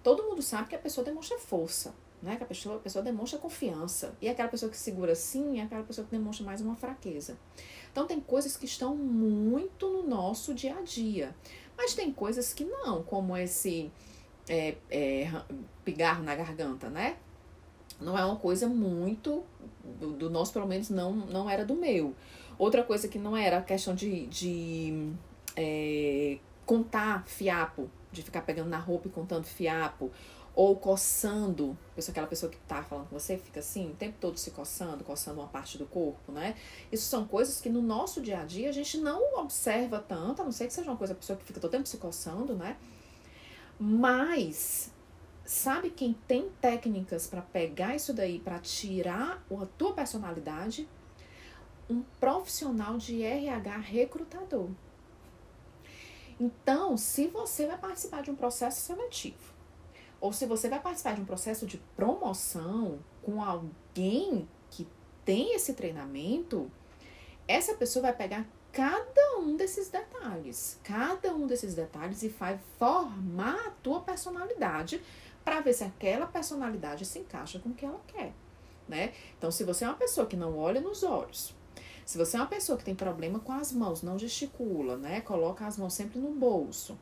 todo 0.04 0.24
mundo 0.24 0.42
sabe 0.42 0.70
que 0.70 0.76
a 0.76 0.80
pessoa 0.80 1.04
demonstra 1.04 1.40
força, 1.40 1.96
né? 2.22 2.36
Que 2.36 2.44
a 2.44 2.48
pessoa, 2.48 2.76
a 2.76 2.80
pessoa 2.80 3.04
demonstra 3.04 3.40
confiança. 3.40 4.16
E 4.22 4.30
aquela 4.30 4.50
pessoa 4.50 4.70
que 4.70 4.78
segura 4.78 5.14
assim 5.14 5.60
é 5.60 5.64
aquela 5.64 5.84
pessoa 5.84 6.06
que 6.06 6.12
demonstra 6.12 6.46
mais 6.46 6.62
uma 6.62 6.76
fraqueza. 6.76 7.40
Então 7.92 8.06
tem 8.06 8.20
coisas 8.20 8.56
que 8.56 8.66
estão 8.66 8.96
muito 8.96 9.90
no 9.90 10.04
nosso 10.04 10.54
dia 10.54 10.78
a 10.78 10.82
dia. 10.82 11.36
Mas 11.76 11.96
tem 11.96 12.12
coisas 12.12 12.54
que 12.54 12.66
não, 12.66 13.02
como 13.02 13.36
esse 13.36 13.90
é, 14.50 14.76
é, 14.90 15.32
pigarro 15.86 16.24
na 16.24 16.36
garganta, 16.36 16.90
né? 16.90 17.18
Não 18.02 18.18
é 18.18 18.26
uma 18.26 18.38
coisa 18.38 18.68
muito. 18.68 19.44
Do, 20.00 20.12
do, 20.14 20.30
nosso, 20.30 20.52
pelo 20.52 20.68
menos, 20.68 20.90
não, 20.90 21.14
não 21.14 21.50
era 21.50 21.64
do 21.64 21.76
meu. 21.76 22.16
Outra 22.58 22.84
coisa 22.84 23.08
que 23.08 23.18
não 23.18 23.38
era 23.38 23.60
a 23.60 23.62
questão 23.62 23.96
de, 23.96 24.26
de 24.28 25.14
é, 25.56 26.38
contar 26.66 27.26
fiapo, 27.26 27.90
de 28.12 28.22
ficar 28.22 28.42
pegando 28.42 28.70
na 28.70 28.78
roupa 28.78 29.08
e 29.08 29.12
contando 29.12 29.46
fiapo, 29.46 30.12
ou 30.56 30.76
coçando, 30.76 31.78
pessoa, 31.96 32.12
aquela 32.12 32.28
pessoa 32.28 32.52
que 32.52 32.58
tá 32.68 32.84
falando 32.84 33.08
com 33.08 33.18
você 33.18 33.38
fica 33.38 33.62
assim, 33.62 33.92
o 33.92 33.94
tempo 33.94 34.18
todo 34.20 34.38
se 34.38 34.52
coçando, 34.52 35.04
coçando 35.04 35.40
uma 35.40 35.48
parte 35.48 35.78
do 35.78 35.86
corpo, 35.86 36.32
né? 36.32 36.56
Isso 36.92 37.08
são 37.08 37.26
coisas 37.26 37.62
que 37.62 37.70
no 37.70 37.82
nosso 37.82 38.20
dia 38.20 38.42
a 38.42 38.44
dia 38.44 38.70
a 38.70 38.72
gente 38.74 38.98
não 38.98 39.40
observa 39.40 40.04
tanto, 40.06 40.42
a 40.42 40.46
não 40.46 40.52
ser 40.52 40.68
que 40.68 40.74
seja 40.74 40.90
uma 40.90 40.98
coisa, 40.98 41.14
a 41.14 41.16
pessoa 41.16 41.38
que 41.38 41.46
fica 41.46 41.60
todo 41.60 41.72
tempo 41.72 41.88
se 41.88 41.98
coçando, 41.98 42.56
né? 42.56 42.76
Mas 43.80 44.94
sabe 45.46 45.90
quem 45.90 46.14
tem 46.28 46.50
técnicas 46.60 47.28
para 47.28 47.42
pegar 47.42 47.96
isso 47.96 48.14
daí, 48.14 48.38
para 48.38 48.60
tirar 48.60 49.42
a 49.50 49.66
tua 49.66 49.94
personalidade? 49.94 50.88
Um 51.90 52.04
profissional 52.20 52.98
de 52.98 53.24
RH 53.24 53.78
recrutador. 53.78 54.70
Então, 56.38 56.98
se 56.98 57.28
você 57.28 57.66
vai 57.66 57.78
participar 57.78 58.22
de 58.22 58.30
um 58.30 58.36
processo 58.36 58.82
seletivo, 58.82 59.54
ou 60.20 60.34
se 60.34 60.46
você 60.46 60.68
vai 60.68 60.80
participar 60.80 61.16
de 61.16 61.22
um 61.22 61.26
processo 61.26 61.66
de 61.66 61.78
promoção 61.96 63.00
com 63.24 63.42
alguém 63.42 64.48
que 64.70 64.88
tem 65.24 65.56
esse 65.56 65.74
treinamento, 65.74 66.70
essa 67.48 67.74
pessoa 67.74 68.04
vai 68.04 68.14
pegar 68.16 68.46
cada 68.72 69.40
um 69.40 69.56
desses 69.56 69.90
detalhes, 69.90 70.80
cada 70.84 71.34
um 71.34 71.48
desses 71.48 71.74
detalhes 71.74 72.24
e 72.24 72.30
vai 72.30 72.60
formar 72.78 73.68
a 73.68 73.72
tua 73.72 74.02
personalidade 74.02 75.02
para 75.44 75.62
ver 75.62 75.74
se 75.74 75.84
aquela 75.84 76.28
personalidade 76.28 77.06
se 77.06 77.20
encaixa 77.20 77.60
com 77.60 77.70
o 77.70 77.74
que 77.74 77.86
ela 77.86 78.00
quer, 78.08 78.34
né? 78.88 79.14
Então, 79.38 79.50
se 79.50 79.64
você 79.64 79.86
é 79.86 79.88
uma 79.88 79.98
pessoa 79.98 80.28
que 80.28 80.36
não 80.36 80.58
olha 80.58 80.80
nos 80.80 81.04
olhos, 81.04 81.56
se 82.06 82.18
você 82.18 82.38
é 82.38 82.40
uma 82.40 82.48
pessoa 82.48 82.78
que 82.78 82.84
tem 82.84 82.96
problema 82.96 83.40
com 83.40 83.52
as 83.52 83.72
mãos, 83.72 84.02
não 84.02 84.18
gesticula, 84.18 84.98
né? 84.98 85.22
Coloca 85.22 85.66
as 85.66 85.78
mãos 85.78 85.94
sempre 85.94 86.20
no 86.20 86.32
bolso. 86.32 86.98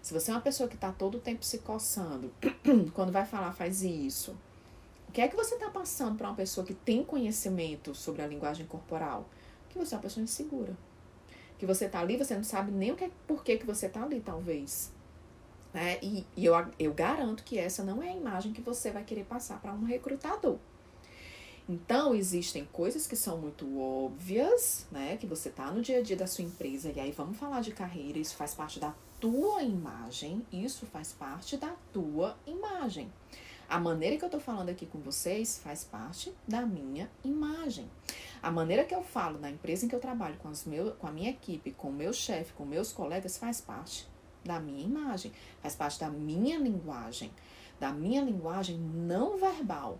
Se 0.00 0.12
você 0.12 0.30
é 0.30 0.34
uma 0.34 0.40
pessoa 0.40 0.68
que 0.68 0.74
está 0.74 0.90
todo 0.90 1.18
o 1.18 1.20
tempo 1.20 1.44
se 1.44 1.58
coçando, 1.58 2.32
quando 2.94 3.12
vai 3.12 3.24
falar 3.24 3.52
faz 3.52 3.82
isso. 3.82 4.36
O 5.08 5.12
que 5.12 5.20
é 5.20 5.28
que 5.28 5.36
você 5.36 5.54
está 5.54 5.68
passando 5.68 6.16
para 6.16 6.28
uma 6.28 6.36
pessoa 6.36 6.66
que 6.66 6.74
tem 6.74 7.04
conhecimento 7.04 7.94
sobre 7.94 8.22
a 8.22 8.26
linguagem 8.26 8.66
corporal? 8.66 9.28
Que 9.68 9.78
você 9.78 9.94
é 9.94 9.96
uma 9.98 10.02
pessoa 10.02 10.24
insegura 10.24 10.76
que 11.62 11.66
você 11.66 11.88
tá 11.88 12.00
ali, 12.00 12.16
você 12.16 12.34
não 12.34 12.42
sabe 12.42 12.72
nem 12.72 12.90
o 12.90 12.96
que, 12.96 13.08
por 13.24 13.44
que, 13.44 13.56
que 13.56 13.64
você 13.64 13.88
tá 13.88 14.02
ali, 14.02 14.20
talvez. 14.20 14.90
Né? 15.72 15.96
E, 16.02 16.26
e 16.36 16.44
eu, 16.44 16.54
eu 16.76 16.92
garanto 16.92 17.44
que 17.44 17.56
essa 17.56 17.84
não 17.84 18.02
é 18.02 18.08
a 18.08 18.16
imagem 18.16 18.52
que 18.52 18.60
você 18.60 18.90
vai 18.90 19.04
querer 19.04 19.22
passar 19.22 19.60
para 19.60 19.72
um 19.72 19.84
recrutador. 19.84 20.58
Então, 21.68 22.16
existem 22.16 22.64
coisas 22.72 23.06
que 23.06 23.14
são 23.14 23.38
muito 23.38 23.78
óbvias, 23.78 24.88
né? 24.90 25.16
Que 25.16 25.24
você 25.24 25.50
tá 25.50 25.70
no 25.70 25.80
dia 25.80 26.00
a 26.00 26.02
dia 26.02 26.16
da 26.16 26.26
sua 26.26 26.42
empresa, 26.42 26.90
e 26.90 26.98
aí 26.98 27.12
vamos 27.12 27.38
falar 27.38 27.60
de 27.60 27.70
carreira, 27.70 28.18
isso 28.18 28.34
faz 28.34 28.52
parte 28.54 28.80
da 28.80 28.92
tua 29.20 29.62
imagem, 29.62 30.44
isso 30.52 30.84
faz 30.86 31.12
parte 31.12 31.56
da 31.56 31.72
tua 31.92 32.36
imagem. 32.44 33.08
A 33.68 33.78
maneira 33.78 34.16
que 34.16 34.24
eu 34.24 34.30
tô 34.30 34.38
falando 34.38 34.68
aqui 34.68 34.86
com 34.86 34.98
vocês 34.98 35.58
faz 35.58 35.84
parte 35.84 36.32
da 36.46 36.62
minha 36.66 37.10
imagem. 37.24 37.90
A 38.42 38.50
maneira 38.50 38.84
que 38.84 38.94
eu 38.94 39.02
falo 39.02 39.38
na 39.38 39.50
empresa 39.50 39.86
em 39.86 39.88
que 39.88 39.94
eu 39.94 40.00
trabalho, 40.00 40.36
com, 40.38 40.52
com 40.98 41.06
a 41.06 41.12
minha 41.12 41.30
equipe, 41.30 41.72
com 41.72 41.88
o 41.88 41.92
meu 41.92 42.12
chefe, 42.12 42.52
com 42.52 42.64
meus 42.64 42.92
colegas, 42.92 43.38
faz 43.38 43.60
parte 43.60 44.06
da 44.44 44.60
minha 44.60 44.84
imagem, 44.84 45.32
faz 45.60 45.74
parte 45.74 46.00
da 46.00 46.10
minha 46.10 46.58
linguagem, 46.58 47.30
da 47.78 47.92
minha 47.92 48.22
linguagem 48.22 48.76
não 48.78 49.38
verbal. 49.38 49.98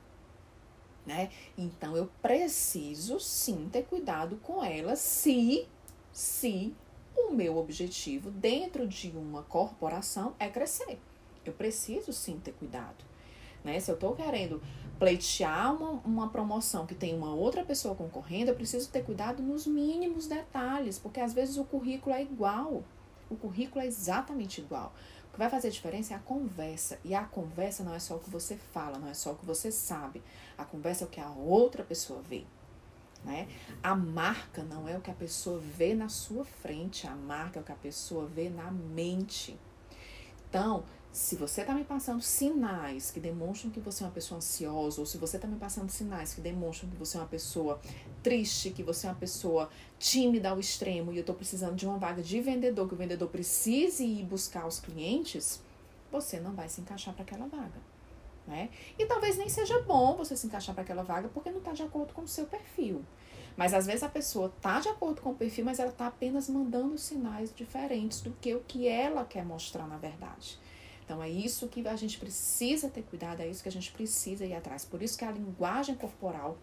Né? 1.06 1.30
Então 1.56 1.96
eu 1.96 2.10
preciso 2.20 3.18
sim 3.18 3.68
ter 3.72 3.84
cuidado 3.84 4.36
com 4.36 4.62
ela 4.62 4.94
se 4.94 5.66
se 6.12 6.74
o 7.16 7.32
meu 7.32 7.56
objetivo 7.56 8.30
dentro 8.30 8.86
de 8.86 9.10
uma 9.10 9.42
corporação 9.42 10.34
é 10.38 10.48
crescer. 10.48 10.98
Eu 11.44 11.52
preciso 11.52 12.12
sim 12.12 12.38
ter 12.38 12.52
cuidado. 12.52 13.11
Né? 13.64 13.78
Se 13.80 13.90
eu 13.90 13.94
estou 13.94 14.14
querendo 14.14 14.62
pleitear 14.98 15.74
uma, 15.74 15.90
uma 16.04 16.28
promoção 16.28 16.86
que 16.86 16.94
tem 16.94 17.14
uma 17.14 17.34
outra 17.34 17.64
pessoa 17.64 17.94
concorrendo, 17.94 18.50
eu 18.50 18.54
preciso 18.54 18.88
ter 18.90 19.04
cuidado 19.04 19.42
nos 19.42 19.66
mínimos 19.66 20.26
detalhes, 20.26 20.98
porque 20.98 21.20
às 21.20 21.32
vezes 21.32 21.56
o 21.56 21.64
currículo 21.64 22.14
é 22.14 22.22
igual. 22.22 22.84
O 23.28 23.36
currículo 23.36 23.82
é 23.82 23.86
exatamente 23.86 24.60
igual. 24.60 24.92
O 25.28 25.32
que 25.32 25.38
vai 25.38 25.48
fazer 25.48 25.70
diferença 25.70 26.12
é 26.12 26.16
a 26.16 26.20
conversa. 26.20 26.98
E 27.02 27.14
a 27.14 27.24
conversa 27.24 27.82
não 27.82 27.94
é 27.94 27.98
só 27.98 28.16
o 28.16 28.20
que 28.20 28.28
você 28.28 28.56
fala, 28.56 28.98
não 28.98 29.08
é 29.08 29.14
só 29.14 29.32
o 29.32 29.36
que 29.36 29.46
você 29.46 29.72
sabe. 29.72 30.22
A 30.58 30.64
conversa 30.64 31.04
é 31.04 31.06
o 31.06 31.10
que 31.10 31.20
a 31.20 31.30
outra 31.30 31.82
pessoa 31.82 32.20
vê. 32.20 32.44
Né? 33.24 33.48
A 33.82 33.94
marca 33.94 34.62
não 34.62 34.88
é 34.88 34.96
o 34.96 35.00
que 35.00 35.10
a 35.10 35.14
pessoa 35.14 35.58
vê 35.58 35.94
na 35.94 36.08
sua 36.08 36.44
frente, 36.44 37.06
a 37.06 37.14
marca 37.14 37.58
é 37.58 37.62
o 37.62 37.64
que 37.64 37.72
a 37.72 37.76
pessoa 37.76 38.26
vê 38.26 38.50
na 38.50 38.70
mente. 38.70 39.58
Então, 40.48 40.84
se 41.12 41.36
você 41.36 41.60
está 41.60 41.74
me 41.74 41.84
passando 41.84 42.22
sinais 42.22 43.10
que 43.10 43.20
demonstram 43.20 43.70
que 43.70 43.78
você 43.78 44.02
é 44.02 44.06
uma 44.06 44.12
pessoa 44.12 44.38
ansiosa, 44.38 44.98
ou 44.98 45.06
se 45.06 45.18
você 45.18 45.36
está 45.36 45.46
me 45.46 45.56
passando 45.56 45.90
sinais 45.90 46.32
que 46.32 46.40
demonstram 46.40 46.88
que 46.88 46.96
você 46.96 47.18
é 47.18 47.20
uma 47.20 47.26
pessoa 47.26 47.78
triste, 48.22 48.70
que 48.70 48.82
você 48.82 49.06
é 49.06 49.10
uma 49.10 49.16
pessoa 49.16 49.68
tímida 49.98 50.48
ao 50.48 50.58
extremo, 50.58 51.12
e 51.12 51.16
eu 51.16 51.20
estou 51.20 51.34
precisando 51.34 51.76
de 51.76 51.86
uma 51.86 51.98
vaga 51.98 52.22
de 52.22 52.40
vendedor, 52.40 52.88
que 52.88 52.94
o 52.94 52.96
vendedor 52.96 53.28
precise 53.28 54.02
ir 54.06 54.24
buscar 54.24 54.66
os 54.66 54.80
clientes, 54.80 55.60
você 56.10 56.40
não 56.40 56.54
vai 56.54 56.70
se 56.70 56.80
encaixar 56.80 57.12
para 57.12 57.24
aquela 57.24 57.46
vaga. 57.46 57.92
Né? 58.46 58.70
E 58.98 59.04
talvez 59.04 59.36
nem 59.36 59.50
seja 59.50 59.82
bom 59.82 60.16
você 60.16 60.34
se 60.34 60.46
encaixar 60.46 60.74
para 60.74 60.82
aquela 60.82 61.02
vaga 61.02 61.28
porque 61.28 61.50
não 61.50 61.58
está 61.58 61.72
de 61.72 61.82
acordo 61.82 62.14
com 62.14 62.22
o 62.22 62.28
seu 62.28 62.46
perfil. 62.46 63.04
Mas 63.54 63.74
às 63.74 63.84
vezes 63.84 64.02
a 64.02 64.08
pessoa 64.08 64.46
está 64.56 64.80
de 64.80 64.88
acordo 64.88 65.20
com 65.20 65.30
o 65.30 65.34
perfil, 65.34 65.64
mas 65.64 65.78
ela 65.78 65.90
está 65.90 66.06
apenas 66.06 66.48
mandando 66.48 66.96
sinais 66.96 67.54
diferentes 67.54 68.22
do 68.22 68.32
que 68.40 68.54
o 68.54 68.60
que 68.60 68.88
ela 68.88 69.24
quer 69.26 69.44
mostrar 69.44 69.86
na 69.86 69.98
verdade. 69.98 70.58
Então 71.04 71.22
é 71.22 71.28
isso 71.28 71.68
que 71.68 71.86
a 71.86 71.96
gente 71.96 72.18
precisa 72.18 72.88
ter 72.88 73.02
cuidado, 73.02 73.40
é 73.40 73.48
isso 73.48 73.62
que 73.62 73.68
a 73.68 73.72
gente 73.72 73.92
precisa 73.92 74.44
ir 74.44 74.54
atrás. 74.54 74.84
Por 74.84 75.02
isso 75.02 75.18
que 75.18 75.24
a 75.24 75.30
linguagem 75.30 75.94
corporal 75.94 76.56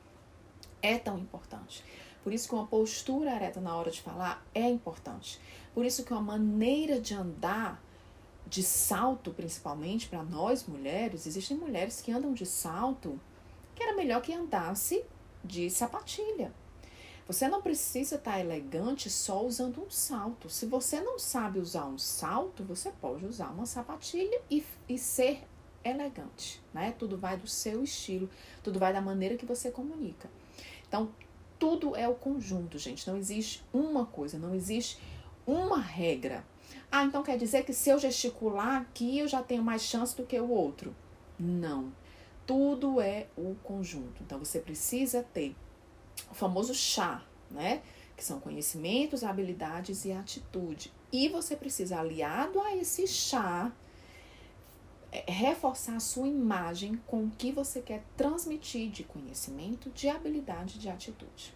é 0.82 0.98
tão 0.98 1.18
importante. 1.18 1.84
Por 2.24 2.34
isso 2.34 2.48
que 2.48 2.56
uma 2.56 2.68
postura 2.68 3.36
ereta 3.36 3.62
na 3.62 3.76
hora 3.76 3.92
de 3.92 4.02
falar 4.02 4.46
é 4.54 4.68
importante. 4.68 5.40
Por 5.74 5.86
isso 5.86 6.04
que 6.04 6.14
uma 6.14 6.22
maneira 6.22 7.00
de 7.00 7.14
andar 7.14 7.82
de 8.48 8.64
salto, 8.64 9.32
principalmente 9.32 10.08
para 10.08 10.24
nós 10.24 10.66
mulheres, 10.66 11.28
existem 11.28 11.56
mulheres 11.56 12.02
que 12.02 12.12
andam 12.12 12.34
de 12.34 12.46
salto 12.46 13.20
que 13.76 13.84
era 13.84 13.96
melhor 13.96 14.22
que 14.22 14.34
andasse 14.34 15.06
de 15.44 15.70
sapatilha. 15.70 16.52
Você 17.30 17.48
não 17.48 17.62
precisa 17.62 18.16
estar 18.16 18.32
tá 18.32 18.40
elegante 18.40 19.08
só 19.08 19.46
usando 19.46 19.84
um 19.84 19.90
salto. 19.92 20.50
Se 20.50 20.66
você 20.66 21.00
não 21.00 21.20
sabe 21.20 21.60
usar 21.60 21.86
um 21.86 21.96
salto, 22.00 22.64
você 22.64 22.90
pode 22.90 23.24
usar 23.24 23.50
uma 23.50 23.68
sapatilha 23.68 24.42
e, 24.50 24.66
e 24.90 24.98
ser 24.98 25.44
elegante, 25.84 26.60
né? 26.74 26.92
Tudo 26.98 27.20
vai 27.20 27.38
do 27.38 27.48
seu 27.48 27.84
estilo, 27.84 28.28
tudo 28.64 28.80
vai 28.80 28.92
da 28.92 29.00
maneira 29.00 29.38
que 29.38 29.46
você 29.46 29.70
comunica. 29.70 30.28
Então, 30.88 31.12
tudo 31.60 31.96
é 31.96 32.08
o 32.08 32.16
conjunto, 32.16 32.80
gente. 32.80 33.08
Não 33.08 33.16
existe 33.16 33.64
uma 33.72 34.08
coisa, 34.08 34.40
não 34.40 34.56
existe 34.56 35.00
uma 35.46 35.80
regra. 35.80 36.44
Ah, 36.92 37.04
então 37.04 37.22
quer 37.22 37.38
dizer 37.38 37.64
que 37.64 37.74
se 37.74 37.92
eu 37.92 38.00
gesticular 38.00 38.82
aqui 38.82 39.20
eu 39.20 39.28
já 39.28 39.44
tenho 39.44 39.62
mais 39.62 39.84
chance 39.84 40.18
do 40.18 40.26
que 40.26 40.40
o 40.40 40.50
outro? 40.50 40.96
Não. 41.38 41.94
Tudo 42.48 43.00
é 43.00 43.28
o 43.38 43.54
conjunto. 43.62 44.24
Então 44.24 44.40
você 44.40 44.60
precisa 44.60 45.22
ter 45.32 45.56
o 46.32 46.34
famoso 46.34 46.74
chá, 46.74 47.24
né? 47.50 47.82
Que 48.16 48.24
são 48.24 48.40
conhecimentos, 48.40 49.24
habilidades 49.24 50.06
e 50.06 50.12
atitude. 50.12 50.92
E 51.12 51.30
você 51.30 51.56
precisa, 51.56 52.00
aliado 52.00 52.60
a 52.62 52.76
esse 52.76 53.08
chá, 53.08 53.72
é, 55.12 55.24
reforçar 55.32 55.96
a 55.96 56.00
sua 56.00 56.28
imagem 56.28 57.02
com 57.08 57.24
o 57.24 57.32
que 57.32 57.52
você 57.52 57.82
quer 57.82 58.04
transmitir 58.16 58.90
de 58.92 59.04
conhecimento, 59.04 59.90
de 59.90 60.08
habilidade, 60.08 60.78
de 60.78 60.90
atitude. 60.90 61.54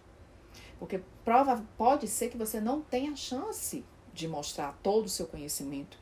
Porque 0.78 1.00
prova, 1.24 1.64
pode 1.78 2.08
ser 2.08 2.30
que 2.30 2.36
você 2.36 2.60
não 2.60 2.80
tenha 2.80 3.14
chance 3.14 3.84
de 4.12 4.26
mostrar 4.26 4.76
todo 4.82 5.06
o 5.06 5.08
seu 5.08 5.26
conhecimento, 5.26 5.96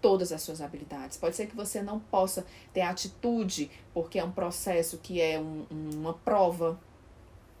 todas 0.00 0.32
as 0.32 0.42
suas 0.42 0.60
habilidades. 0.60 1.16
Pode 1.16 1.34
ser 1.34 1.46
que 1.46 1.56
você 1.56 1.82
não 1.82 1.98
possa 1.98 2.46
ter 2.72 2.82
atitude, 2.82 3.70
porque 3.94 4.18
é 4.18 4.24
um 4.24 4.30
processo 4.30 4.98
que 4.98 5.20
é 5.20 5.38
um, 5.38 5.66
uma 5.70 6.14
prova, 6.14 6.78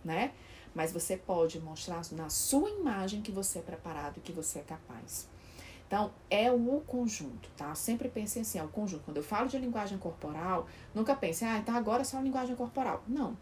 né? 0.04 0.32
Mas 0.78 0.92
você 0.92 1.16
pode 1.16 1.58
mostrar 1.58 2.02
na 2.12 2.30
sua 2.30 2.70
imagem 2.70 3.20
que 3.20 3.32
você 3.32 3.58
é 3.58 3.62
preparado, 3.62 4.20
que 4.20 4.30
você 4.30 4.60
é 4.60 4.62
capaz. 4.62 5.28
Então, 5.84 6.12
é 6.30 6.52
o 6.52 6.80
conjunto, 6.86 7.50
tá? 7.56 7.74
Sempre 7.74 8.08
pense 8.08 8.38
assim, 8.38 8.60
é 8.60 8.62
o 8.62 8.68
conjunto. 8.68 9.02
Quando 9.02 9.16
eu 9.16 9.24
falo 9.24 9.48
de 9.48 9.58
linguagem 9.58 9.98
corporal, 9.98 10.68
nunca 10.94 11.16
pense, 11.16 11.44
ah, 11.44 11.58
então 11.58 11.74
agora 11.74 12.02
é 12.02 12.04
só 12.04 12.20
linguagem 12.20 12.54
corporal. 12.54 13.02
Não. 13.08 13.36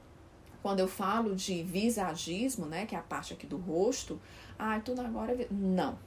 Quando 0.62 0.80
eu 0.80 0.88
falo 0.88 1.36
de 1.36 1.62
visagismo, 1.62 2.64
né, 2.64 2.86
que 2.86 2.94
é 2.94 2.98
a 2.98 3.02
parte 3.02 3.34
aqui 3.34 3.46
do 3.46 3.58
rosto, 3.58 4.18
ah, 4.58 4.80
tudo 4.80 5.02
agora 5.02 5.34
é... 5.34 5.46
Não. 5.50 5.98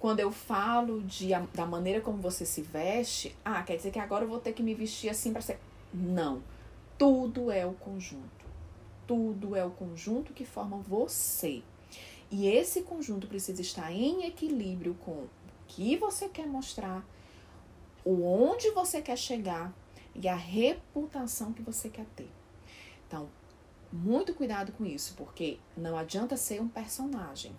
Quando 0.00 0.18
eu 0.18 0.32
falo 0.32 1.00
de, 1.04 1.28
da 1.54 1.64
maneira 1.64 2.00
como 2.00 2.18
você 2.18 2.44
se 2.44 2.60
veste, 2.60 3.36
ah, 3.44 3.62
quer 3.62 3.76
dizer 3.76 3.92
que 3.92 4.00
agora 4.00 4.24
eu 4.24 4.28
vou 4.28 4.40
ter 4.40 4.52
que 4.52 4.64
me 4.64 4.74
vestir 4.74 5.10
assim 5.10 5.32
para 5.32 5.42
ser... 5.42 5.60
Não. 5.94 6.42
Tudo 6.98 7.52
é 7.52 7.64
o 7.64 7.74
conjunto. 7.74 8.35
Tudo 9.06 9.54
é 9.54 9.64
o 9.64 9.70
conjunto 9.70 10.32
que 10.32 10.44
forma 10.44 10.78
você. 10.78 11.62
E 12.30 12.48
esse 12.48 12.82
conjunto 12.82 13.26
precisa 13.26 13.60
estar 13.60 13.92
em 13.92 14.24
equilíbrio 14.26 14.94
com 15.04 15.26
que 15.68 15.96
você 15.96 16.28
quer 16.28 16.46
mostrar, 16.46 17.04
o 18.04 18.24
onde 18.24 18.70
você 18.70 19.00
quer 19.00 19.16
chegar 19.16 19.74
e 20.14 20.28
a 20.28 20.34
reputação 20.34 21.52
que 21.52 21.62
você 21.62 21.88
quer 21.88 22.06
ter. 22.16 22.30
Então, 23.06 23.28
muito 23.92 24.34
cuidado 24.34 24.72
com 24.72 24.84
isso, 24.84 25.14
porque 25.16 25.58
não 25.76 25.96
adianta 25.96 26.36
ser 26.36 26.60
um 26.60 26.68
personagem. 26.68 27.54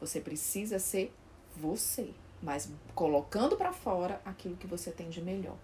Você 0.00 0.20
precisa 0.20 0.78
ser 0.78 1.12
você, 1.56 2.14
mas 2.42 2.70
colocando 2.94 3.56
para 3.56 3.72
fora 3.72 4.20
aquilo 4.24 4.56
que 4.56 4.66
você 4.66 4.90
tem 4.90 5.10
de 5.10 5.20
melhor. 5.20 5.56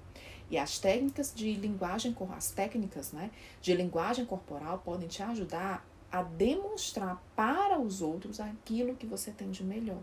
E 0.51 0.57
as 0.57 0.79
técnicas 0.79 1.33
de 1.35 1.55
linguagem, 1.55 2.17
as 2.37 2.51
técnicas, 2.51 3.13
né, 3.13 3.31
de 3.61 3.75
linguagem 3.75 4.25
corporal 4.25 4.79
podem 4.79 5.09
te 5.09 5.23
ajudar 5.23 5.85
a 6.11 6.23
demonstrar 6.23 7.21
para 7.35 7.81
os 7.81 8.01
outros 8.01 8.39
aquilo 8.39 8.95
que 8.95 9.07
você 9.07 9.31
tem 9.33 9.51
de 9.51 9.65
melhor. 9.65 10.01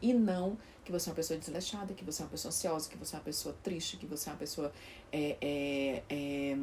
E 0.00 0.12
não 0.12 0.58
que 0.84 0.92
você 0.92 1.08
é 1.08 1.10
uma 1.10 1.16
pessoa 1.16 1.38
desleixada, 1.38 1.94
que 1.94 2.04
você 2.04 2.22
é 2.22 2.24
uma 2.24 2.30
pessoa 2.30 2.50
ansiosa, 2.50 2.88
que 2.88 2.96
você 2.96 3.16
é 3.16 3.18
uma 3.18 3.24
pessoa 3.24 3.56
triste, 3.62 3.96
que 3.96 4.06
você 4.06 4.28
é 4.28 4.32
uma 4.32 4.38
pessoa 4.38 4.72
é, 5.10 5.36
é, 5.40 6.02
é, 6.08 6.58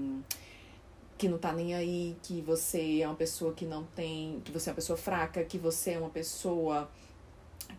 que 1.18 1.28
não 1.28 1.38
tá 1.38 1.52
nem 1.52 1.74
aí, 1.74 2.16
que 2.22 2.42
você 2.42 3.02
é 3.02 3.08
uma 3.08 3.16
pessoa 3.16 3.54
que 3.54 3.66
não 3.66 3.84
tem. 3.84 4.40
que 4.46 4.52
você 4.52 4.70
é 4.70 4.72
uma 4.72 4.75
pessoa 4.75 4.98
fraca, 4.98 5.44
que 5.44 5.58
você 5.58 5.92
é 5.92 6.00
uma 6.00 6.10
pessoa 6.10 6.90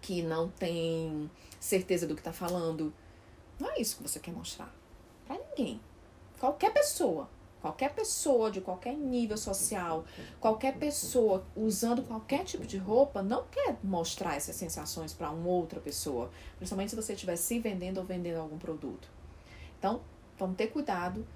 que 0.03 0.23
não 0.23 0.49
tem 0.49 1.31
certeza 1.61 2.07
do 2.07 2.15
que 2.15 2.23
tá 2.23 2.33
falando. 2.33 2.93
Não 3.59 3.71
é 3.71 3.81
isso 3.81 3.97
que 3.97 4.03
você 4.03 4.19
quer 4.19 4.33
mostrar. 4.33 4.75
Pra 5.27 5.39
ninguém. 5.39 5.81
Qualquer 6.39 6.73
pessoa 6.73 7.29
Qualquer 7.65 7.95
pessoa 7.95 8.51
de 8.51 8.61
qualquer 8.61 8.95
nível 8.95 9.39
social, 9.39 10.05
qualquer 10.39 10.77
pessoa 10.77 11.43
usando 11.57 12.03
qualquer 12.03 12.45
tipo 12.45 12.67
de 12.67 12.77
roupa, 12.77 13.23
não 13.23 13.47
quer 13.51 13.79
mostrar 13.83 14.37
essas 14.37 14.55
sensações 14.55 15.15
para 15.15 15.31
uma 15.31 15.49
outra 15.49 15.81
pessoa, 15.81 16.31
principalmente 16.59 16.91
se 16.91 16.97
você 16.97 17.15
estiver 17.15 17.37
se 17.37 17.59
vendendo 17.59 17.97
ou 17.97 18.05
vendendo 18.05 18.37
algum 18.37 18.59
produto. 18.59 19.09
Então, 19.79 20.03
vamos 20.39 20.59
ter 20.59 20.67
cuidado 20.67 21.27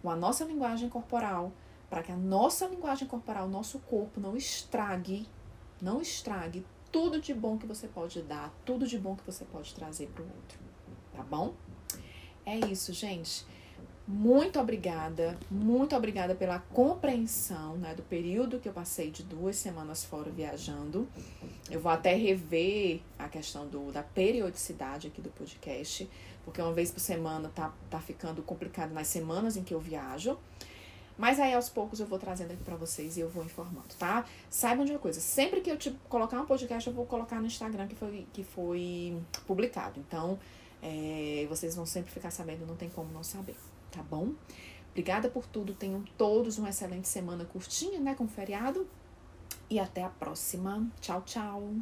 com 0.00 0.08
a 0.08 0.14
nossa 0.14 0.44
linguagem 0.44 0.88
corporal, 0.88 1.50
para 1.90 2.04
que 2.04 2.12
a 2.12 2.16
nossa 2.16 2.68
linguagem 2.68 3.08
corporal, 3.08 3.48
nosso 3.48 3.80
corpo, 3.80 4.20
não 4.20 4.36
estrague, 4.36 5.26
não 5.82 6.00
estrague 6.00 6.64
tudo 6.92 7.20
de 7.20 7.34
bom 7.34 7.58
que 7.58 7.66
você 7.66 7.88
pode 7.88 8.22
dar, 8.22 8.54
tudo 8.64 8.86
de 8.86 8.96
bom 8.96 9.16
que 9.16 9.26
você 9.26 9.44
pode 9.44 9.74
trazer 9.74 10.06
para 10.06 10.22
o 10.22 10.26
outro. 10.26 10.60
Tá 11.16 11.24
bom? 11.24 11.52
É 12.48 12.56
isso, 12.66 12.94
gente. 12.94 13.44
Muito 14.06 14.58
obrigada, 14.58 15.38
muito 15.50 15.94
obrigada 15.94 16.34
pela 16.34 16.58
compreensão 16.58 17.76
né, 17.76 17.94
do 17.94 18.02
período 18.02 18.58
que 18.58 18.66
eu 18.66 18.72
passei 18.72 19.10
de 19.10 19.22
duas 19.22 19.54
semanas 19.56 20.02
fora 20.02 20.30
viajando. 20.30 21.06
Eu 21.70 21.78
vou 21.78 21.92
até 21.92 22.14
rever 22.14 23.02
a 23.18 23.28
questão 23.28 23.68
do, 23.68 23.92
da 23.92 24.02
periodicidade 24.02 25.08
aqui 25.08 25.20
do 25.20 25.28
podcast, 25.28 26.08
porque 26.42 26.62
uma 26.62 26.72
vez 26.72 26.90
por 26.90 27.00
semana 27.00 27.50
tá, 27.54 27.70
tá 27.90 28.00
ficando 28.00 28.42
complicado 28.42 28.94
nas 28.94 29.08
semanas 29.08 29.58
em 29.58 29.62
que 29.62 29.74
eu 29.74 29.80
viajo. 29.80 30.38
Mas 31.18 31.38
aí 31.38 31.52
aos 31.52 31.68
poucos 31.68 32.00
eu 32.00 32.06
vou 32.06 32.18
trazendo 32.18 32.52
aqui 32.52 32.62
para 32.62 32.76
vocês 32.76 33.18
e 33.18 33.20
eu 33.20 33.28
vou 33.28 33.44
informando, 33.44 33.94
tá? 33.98 34.24
Saibam 34.48 34.86
de 34.86 34.92
uma 34.92 34.98
coisa, 34.98 35.20
sempre 35.20 35.60
que 35.60 35.70
eu 35.70 35.76
te 35.76 35.90
colocar 36.08 36.40
um 36.40 36.46
podcast, 36.46 36.88
eu 36.88 36.94
vou 36.94 37.04
colocar 37.04 37.40
no 37.40 37.46
Instagram 37.46 37.86
que 37.86 37.94
foi, 37.94 38.26
que 38.32 38.42
foi 38.42 39.20
publicado. 39.46 40.00
Então, 40.00 40.38
é, 40.82 41.46
vocês 41.48 41.74
vão 41.74 41.86
sempre 41.86 42.10
ficar 42.10 42.30
sabendo, 42.30 42.66
não 42.66 42.76
tem 42.76 42.88
como 42.88 43.12
não 43.12 43.22
saber 43.22 43.56
tá 43.90 44.02
bom? 44.02 44.32
Obrigada 44.90 45.28
por 45.28 45.46
tudo. 45.46 45.74
Tenham 45.74 46.02
todos 46.16 46.58
uma 46.58 46.70
excelente 46.70 47.08
semana 47.08 47.44
curtinha, 47.44 48.00
né, 48.00 48.14
com 48.14 48.26
feriado. 48.28 48.86
E 49.70 49.78
até 49.78 50.02
a 50.02 50.08
próxima. 50.08 50.86
Tchau, 51.00 51.22
tchau. 51.22 51.74